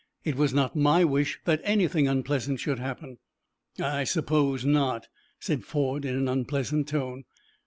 [0.23, 3.19] "It was not my wish that anything unpleasant should happen."
[3.79, 5.05] "I suppose not,"
[5.39, 7.25] said Ford, in an unpleasant tone.